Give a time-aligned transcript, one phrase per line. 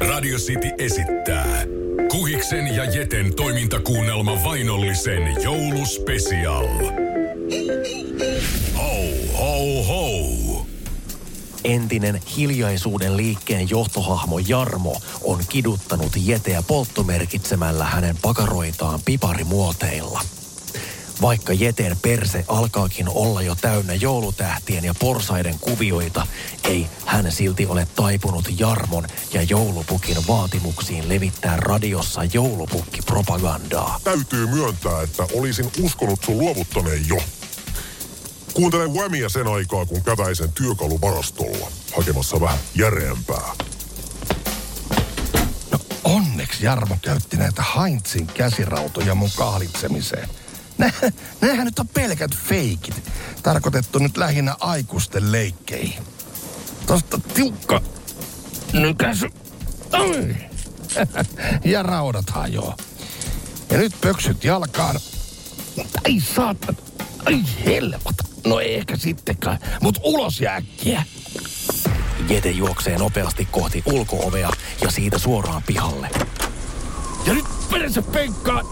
[0.00, 1.64] Radio City esittää
[2.10, 6.68] Kuhiksen ja Jeten toimintakuunnelma Vainollisen jouluspesial.
[8.76, 8.92] Ho,
[9.38, 10.66] ho, ho.
[11.64, 20.20] Entinen hiljaisuuden liikkeen johtohahmo Jarmo on kiduttanut Jeteä polttomerkitsemällä hänen pakaroitaan piparimuoteilla.
[21.22, 26.26] Vaikka Jeten perse alkaakin olla jo täynnä joulutähtien ja porsaiden kuvioita,
[26.64, 34.00] ei hän silti ole taipunut Jarmon ja joulupukin vaatimuksiin levittää radiossa joulupukkipropagandaa.
[34.04, 37.16] Täytyy myöntää, että olisin uskonut sun luovuttaneen jo.
[38.54, 43.54] Kuuntelen Whamia sen aikaa, kun käväisen työkaluvarastolla hakemassa vähän järeämpää.
[45.70, 50.28] No onneksi Jarmo käytti näitä Heinzin käsirautoja mun kahlitsemiseen.
[50.78, 50.92] Nä,
[51.40, 53.02] nämähän nyt on pelkät feikit.
[53.42, 56.02] Tarkoitettu nyt lähinnä aikuisten leikkeihin.
[56.86, 57.80] Tosta tiukka
[58.72, 59.30] nykäsy.
[59.92, 60.36] Oi.
[61.72, 62.76] ja raudat hajoaa.
[63.70, 65.00] Ja nyt pöksyt jalkaan.
[66.04, 66.76] Ai saatan.
[67.26, 68.24] Ai helvata.
[68.46, 71.02] No ei ehkä sittenkään, mut ulos ja äkkiä.
[72.28, 74.50] Jete juoksee nopeasti kohti ulkoovea
[74.82, 76.10] ja siitä suoraan pihalle.
[77.26, 78.64] Ja nyt perse penkkaan.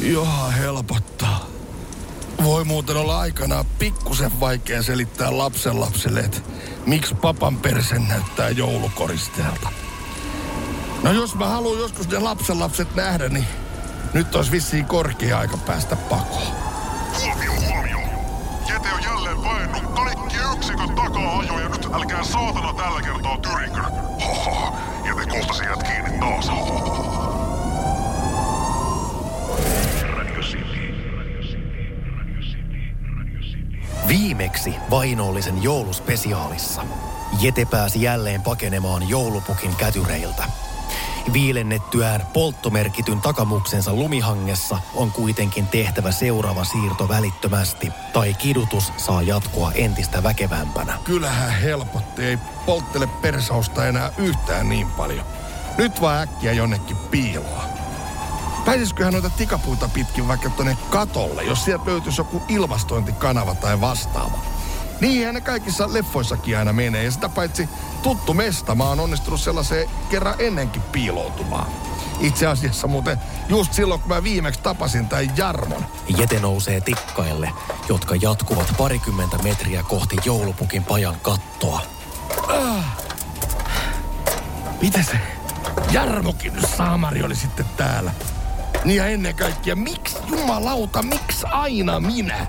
[0.00, 1.46] Johan helpottaa.
[2.44, 6.38] Voi muuten olla aikanaan pikkusen vaikea selittää lapsen lapselle, että
[6.86, 9.68] miksi papan persen näyttää joulukoristeelta.
[11.02, 13.46] No jos mä haluan joskus ne lapsen lapset nähdä, niin
[14.14, 16.52] nyt olisi vissiin korkea aika päästä pakoon.
[17.20, 17.98] Huomio, huomio!
[18.68, 23.82] Jete on jälleen vaennut kaikki yksikön takaa ajo ja nyt älkää saatana tällä kertaa tyrikö.
[24.20, 26.48] Haha, Jete kohtasi jät kiinni taas.
[26.48, 27.17] Radio
[34.08, 36.86] Viimeksi vainollisen jouluspesiaalissa.
[37.40, 40.44] Jete pääsi jälleen pakenemaan joulupukin kätyreiltä.
[41.32, 50.22] Viilennettyään polttomerkityn takamuksensa lumihangessa on kuitenkin tehtävä seuraava siirto välittömästi, tai kidutus saa jatkoa entistä
[50.22, 50.98] väkevämpänä.
[51.04, 55.26] Kyllähän helpotti, ei polttele persausta enää yhtään niin paljon.
[55.78, 57.77] Nyt vaan äkkiä jonnekin piiloa.
[58.68, 64.38] Pääsisiköhän noita tikapuita pitkin vaikka tonne katolle, jos sieltä löytyisi joku ilmastointikanava tai vastaava.
[65.00, 67.04] Niinhän ne kaikissa leffoissakin aina menee.
[67.04, 67.68] Ja sitä paitsi
[68.02, 71.66] tuttu mesta, mä oon onnistunut sellaiseen kerran ennenkin piiloutumaan.
[72.20, 73.18] Itse asiassa muuten
[73.48, 75.86] just silloin, kun mä viimeksi tapasin tämän Jarmon.
[76.16, 77.52] Jete nousee tikkaille,
[77.88, 81.80] jotka jatkuvat parikymmentä metriä kohti joulupukin pajan kattoa.
[84.82, 85.20] Miten se
[85.92, 88.12] Jarmokin saamari oli sitten täällä?
[88.84, 92.46] Niin ja ennen kaikkea, miksi jumalauta, miksi aina minä?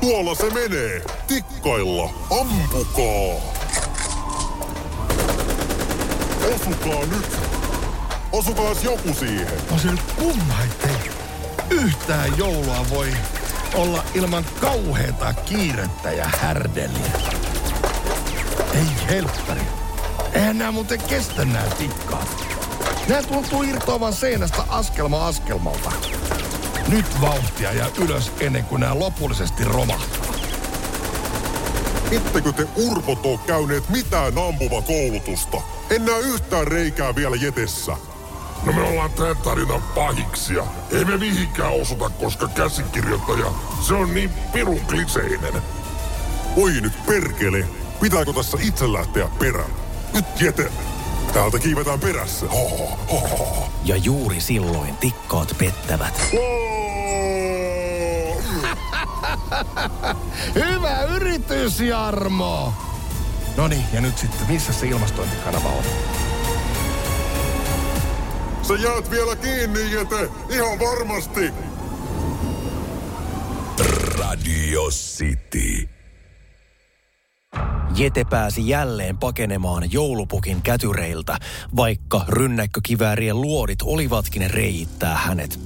[0.00, 1.02] Tuolla se menee.
[1.26, 2.10] Tikkailla.
[2.40, 3.54] Ampukaa.
[6.54, 7.38] Osukaa nyt.
[8.32, 9.58] Osukaas joku siihen.
[9.70, 11.12] On se nyt kumma, ettei
[11.70, 13.12] yhtään joulua voi
[13.74, 17.12] olla ilman kauheata kiirettä ja härdeliä.
[18.74, 19.62] Ei helppari.
[20.32, 22.49] Eihän nämä muuten kestä nämä tikkaat.
[23.10, 25.92] Nämä tuntuu irtoavan seinästä askelma askelmalta.
[26.88, 30.34] Nyt vauhtia ja ylös ennen kuin nämä lopullisesti romahtaa.
[32.10, 35.56] Ettekö te urpot oo käyneet mitään ampuma koulutusta?
[35.90, 37.96] En näe yhtään reikää vielä jetessä.
[38.66, 40.66] No me ollaan tämän tarinan pahiksia.
[40.90, 43.52] Ei me mihinkään osuta, koska käsikirjoittaja,
[43.86, 45.62] se on niin pirun kliseinen.
[46.56, 47.64] Oi nyt perkele,
[48.00, 49.70] pitääkö tässä itse lähteä perään?
[50.14, 50.72] Nyt jete,
[51.32, 52.46] täältä kiivetään perässä.
[52.46, 53.68] Ho, ho, ho, ho.
[53.84, 56.20] Ja juuri silloin tikkaat pettävät.
[60.54, 62.72] Hyvä yritys, Jarmo!
[63.56, 65.84] No niin, ja nyt sitten, missä se ilmastointikanava on?
[68.62, 70.30] Sä jäät vielä kiinni, Jete.
[70.48, 71.52] Ihan varmasti.
[74.18, 75.99] Radio City.
[77.96, 81.38] Jete pääsi jälleen pakenemaan joulupukin kätyreiltä,
[81.76, 85.60] vaikka rynnäkkökiväärien luodit olivatkin reiittää hänet.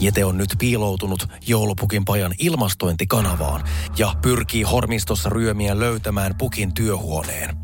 [0.00, 3.64] Jete on nyt piiloutunut joulupukin pajan ilmastointikanavaan
[3.98, 7.56] ja pyrkii hormistossa ryömiä löytämään pukin työhuoneen.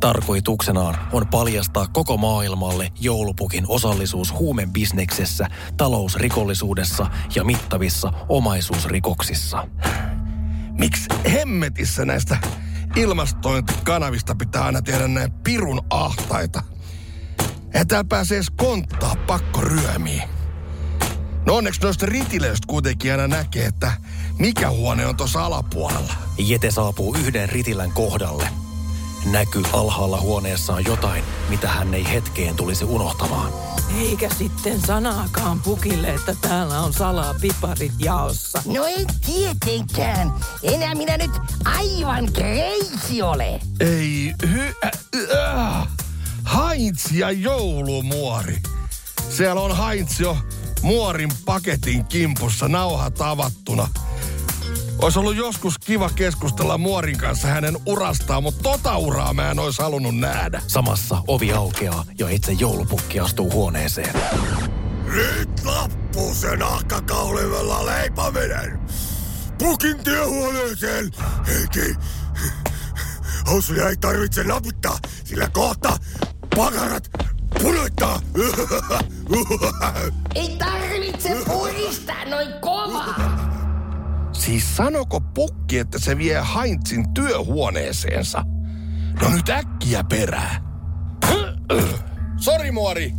[0.00, 5.46] Tarkoituksenaan on paljastaa koko maailmalle joulupukin osallisuus huumebisneksessä,
[5.76, 9.68] talousrikollisuudessa ja mittavissa omaisuusrikoksissa.
[10.78, 12.38] Miksi hemmetissä näistä
[12.96, 16.62] ilmastointikanavista pitää aina tehdä näin pirun ahtaita?
[17.74, 20.28] Ei täällä pääse edes konttaa pakko ryömiä.
[21.46, 23.92] No onneksi noista ritileistä kuitenkin aina näkee, että
[24.38, 26.12] Mikä huone on tuossa alapuolella?
[26.38, 28.48] Jete saapuu yhden ritilän kohdalle.
[29.24, 33.52] Näky alhaalla huoneessa on jotain, mitä hän ei hetkeen tulisi unohtamaan.
[34.00, 38.62] Eikä sitten sanaakaan pukille, että täällä on salaa piparit jaossa.
[38.66, 40.32] No ei tietenkään.
[40.62, 41.30] Enää minä nyt
[41.64, 43.60] aivan kreisi ole.
[43.80, 44.90] Ei, hy, äh,
[45.68, 45.88] äh,
[46.56, 48.58] Heinz ja joulumuori.
[49.30, 50.36] Siellä on Heinz jo
[50.82, 53.88] muorin paketin kimpussa nauhat avattuna.
[55.02, 59.82] Olisi ollut joskus kiva keskustella muorin kanssa hänen urastaan, mutta tota uraa mä en olisi
[59.82, 60.62] halunnut nähdä.
[60.66, 64.14] Samassa ovi aukeaa ja itse joulupukki astuu huoneeseen.
[65.14, 68.80] Nyt loppuu se nahkakaulivella leipominen.
[69.58, 71.10] Pukin työhuoneeseen.
[71.46, 71.94] Heikki,
[73.50, 75.96] housuja ei tarvitse naputtaa, sillä kohta
[76.56, 77.10] pakarat
[77.62, 78.20] punoittaa.
[80.34, 83.47] Ei tarvitse puristaa noin kovaa.
[84.48, 88.44] Siis sanoko pukki, että se vie Heinzin työhuoneeseensa?
[89.22, 90.60] No nyt äkkiä perää.
[92.36, 93.12] Sori muori.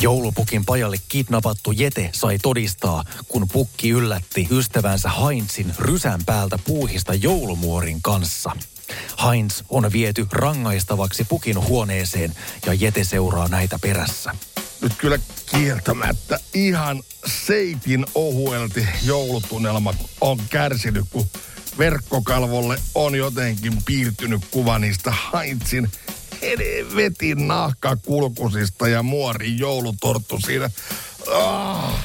[0.00, 8.02] Joulupukin pajalle kidnappattu Jete sai todistaa, kun pukki yllätti ystävänsä Heinzin rysän päältä puuhista joulumuorin
[8.02, 8.50] kanssa.
[9.26, 12.34] Heinz on viety rangaistavaksi pukin huoneeseen
[12.66, 14.34] ja Jete seuraa näitä perässä.
[14.86, 15.18] Nyt kyllä
[15.50, 17.02] kieltämättä ihan
[17.46, 21.26] seitin ohuelti joulutunnelma on kärsinyt, kun
[21.78, 25.90] verkkokalvolle on jotenkin piirtynyt kuva niistä Heinzin
[26.40, 30.70] helvetin nahkakulkusista ja muori joulutorttu siinä.
[31.34, 32.04] Ah.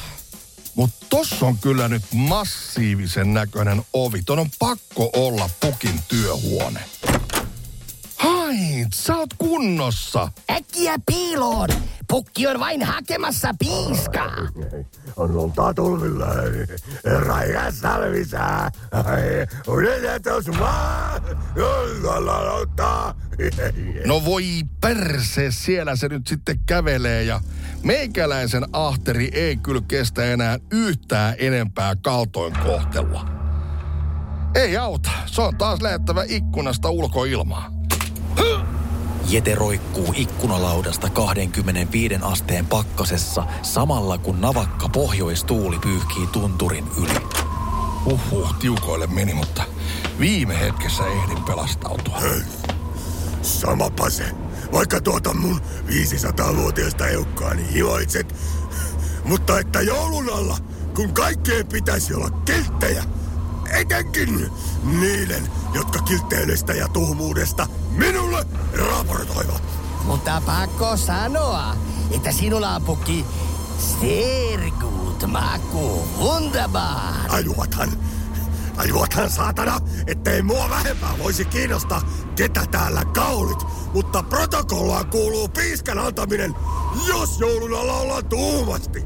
[0.74, 4.22] Mutta tossa on kyllä nyt massiivisen näköinen ovi.
[4.22, 6.80] Ton on pakko olla pukin työhuone.
[8.94, 10.28] Sä oot kunnossa.
[10.50, 11.68] Äkkiä piiloon.
[12.08, 14.36] Pukki on vain hakemassa piiskaa.
[15.16, 16.26] On lunta tulvilla.
[17.26, 18.70] Raika salvisa.
[19.68, 21.22] Unetetus vaan.
[24.06, 24.44] No voi
[24.80, 27.40] perse, siellä se nyt sitten kävelee ja
[27.82, 33.24] meikäläisen ahteri ei kyllä kestä enää yhtään enempää kaltoinkohtelua.
[34.54, 37.81] Ei auta, se on taas lähettävä ikkunasta ulkoilmaa.
[39.28, 47.26] Jete roikkuu ikkunalaudasta 25 asteen pakkasessa samalla kun navakka pohjoistuuli pyyhkii tunturin yli.
[48.06, 49.64] Uhuh, tiukoille meni, mutta
[50.20, 52.18] viime hetkessä ehdin pelastautua.
[53.42, 54.24] Samapa se.
[54.72, 58.34] Vaikka tuota mun 500-vuotiaista eukkaani hioitset.
[59.24, 60.58] Mutta että joulun alla,
[60.94, 63.04] kun kaikkeen pitäisi olla kilttejä,
[63.72, 64.50] etenkin
[65.00, 68.46] niiden, jotka kiltteilystä ja tuhmuudesta minulle
[68.90, 69.62] raportoivat.
[70.04, 71.76] Mutta pakko sanoa,
[72.10, 73.26] että sinulla on pukki
[74.00, 77.28] serkut maku wunderbar.
[77.28, 77.92] Tajuathan,
[78.76, 82.02] tajuathan saatana, ettei mua vähempää voisi kiinnostaa,
[82.36, 83.58] ketä täällä kaulit.
[83.94, 86.54] Mutta protokollaan kuuluu piiskan antaminen,
[87.08, 89.04] jos joulun alla ollaan tuhmasti.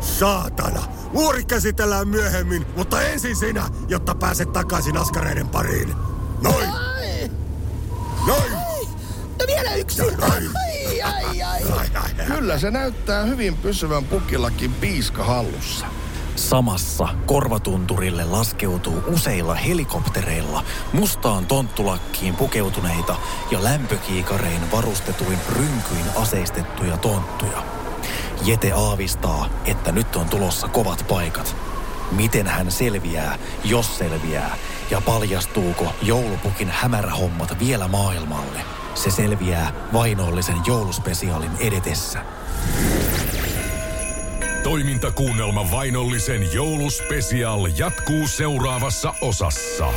[0.00, 5.94] Saatana, muori käsitellään myöhemmin, mutta ensin sinä, jotta pääset takaisin askareiden pariin.
[6.42, 7.30] Noin, Ai,
[8.26, 8.52] noin,
[9.38, 10.02] no vielä yksi.
[10.02, 10.50] ja noin.
[10.56, 11.62] Ai, ai, ai.
[11.62, 12.26] Ai, ai, ai.
[12.26, 15.86] Kyllä se näyttää hyvin pysyvän pukillakin piiska hallussa.
[16.36, 23.16] Samassa korvatunturille laskeutuu useilla helikoptereilla mustaan tonttulakkiin pukeutuneita
[23.50, 27.79] ja lämpökiikarein varustetuin rynkyin aseistettuja tonttuja.
[28.44, 31.56] Jete aavistaa, että nyt on tulossa kovat paikat.
[32.10, 34.56] Miten hän selviää, jos selviää,
[34.90, 38.60] ja paljastuuko joulupukin hämärähommat vielä maailmalle?
[38.94, 42.24] Se selviää vainollisen jouluspesiaalin edetessä.
[44.62, 49.92] Toimintakuunnelma Vainollisen jouluspesial jatkuu seuraavassa osassa.